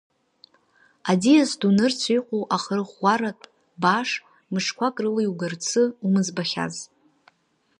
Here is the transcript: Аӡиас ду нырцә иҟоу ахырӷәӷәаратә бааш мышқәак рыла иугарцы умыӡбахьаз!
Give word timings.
Аӡиас 1.11 1.51
ду 1.59 1.71
нырцә 1.77 2.07
иҟоу 2.17 2.43
ахырӷәӷәаратә 2.55 3.47
бааш 3.81 4.09
мышқәак 4.51 4.95
рыла 5.03 5.21
иугарцы 5.23 5.81
умыӡбахьаз! 6.05 6.75